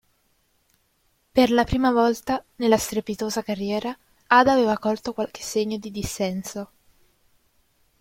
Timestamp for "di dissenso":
5.77-6.71